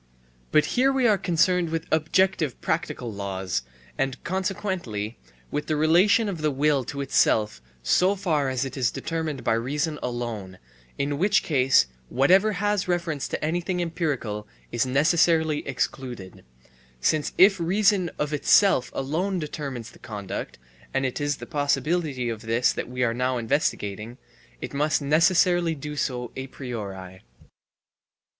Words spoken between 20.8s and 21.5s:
(and it is the